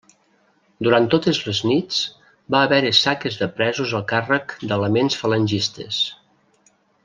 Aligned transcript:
Durant 0.85 1.03
totes 1.13 1.41
les 1.49 1.59
nits 1.71 1.99
va 2.55 2.63
haver-hi 2.69 2.93
saques 3.01 3.37
de 3.43 3.49
presos 3.61 3.95
a 4.01 4.03
càrrec 4.15 4.57
d'elements 4.73 5.19
falangistes. 5.23 6.05